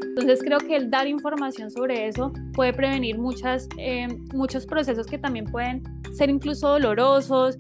[0.10, 5.20] Entonces creo que el dar información sobre eso puede prevenir muchas, eh, muchos procesos que
[5.20, 7.56] también pueden ser incluso dolorosos.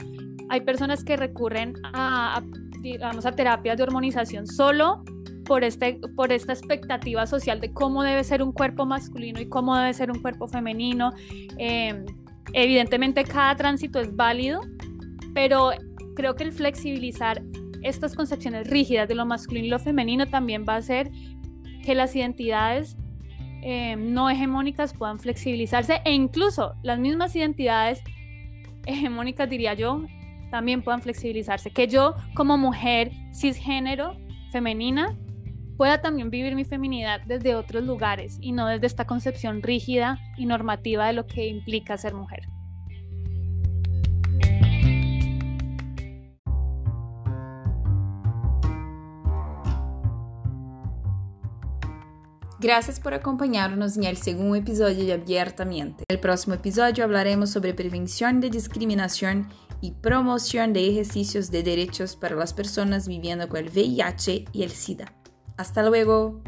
[0.50, 2.42] Hay personas que recurren a
[2.82, 5.04] digamos, a terapias de hormonización solo
[5.52, 9.76] por, este, por esta expectativa social de cómo debe ser un cuerpo masculino y cómo
[9.76, 11.12] debe ser un cuerpo femenino.
[11.58, 12.06] Em,
[12.54, 14.62] evidentemente cada tránsito es válido,
[15.34, 15.72] pero
[16.16, 17.44] creo que el flexibilizar
[17.84, 21.12] estas concepciones rígidas de lo masculino y lo femenino también va a hacer
[21.84, 22.96] que las identidades
[23.62, 28.02] em, no hegemónicas puedan flexibilizarse e incluso las mismas identidades
[28.86, 30.06] hegemónicas, diría yo,
[30.50, 34.16] también puedan flexibilizarse, que yo como mujer cisgénero
[34.54, 35.14] femenina
[35.82, 40.46] pueda también vivir mi feminidad desde otros lugares y no desde esta concepción rígida y
[40.46, 42.42] normativa de lo que implica ser mujer.
[52.60, 56.04] Gracias por acompañarnos en el segundo episodio de Abiertamente.
[56.08, 59.50] En el próximo episodio hablaremos sobre prevención de discriminación
[59.82, 64.70] y promoción de ejercicios de derechos para las personas viviendo con el VIH y el
[64.70, 65.21] SIDA.
[65.62, 66.42] Hasta luego.